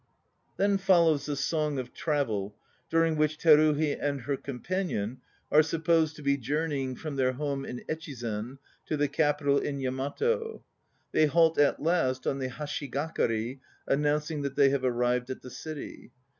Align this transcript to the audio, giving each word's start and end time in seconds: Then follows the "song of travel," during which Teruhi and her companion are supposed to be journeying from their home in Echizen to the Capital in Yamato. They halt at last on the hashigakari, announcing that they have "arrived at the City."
Then 0.57 0.79
follows 0.79 1.27
the 1.27 1.35
"song 1.35 1.77
of 1.77 1.93
travel," 1.93 2.55
during 2.89 3.17
which 3.17 3.37
Teruhi 3.37 3.95
and 4.01 4.21
her 4.21 4.35
companion 4.35 5.21
are 5.51 5.61
supposed 5.61 6.15
to 6.15 6.23
be 6.23 6.37
journeying 6.37 6.95
from 6.95 7.17
their 7.17 7.33
home 7.33 7.63
in 7.65 7.83
Echizen 7.87 8.57
to 8.87 8.97
the 8.97 9.07
Capital 9.07 9.59
in 9.59 9.79
Yamato. 9.79 10.63
They 11.11 11.27
halt 11.27 11.59
at 11.59 11.83
last 11.83 12.25
on 12.25 12.39
the 12.39 12.49
hashigakari, 12.49 13.59
announcing 13.87 14.41
that 14.41 14.55
they 14.55 14.69
have 14.69 14.83
"arrived 14.83 15.29
at 15.29 15.43
the 15.43 15.51
City." 15.51 16.09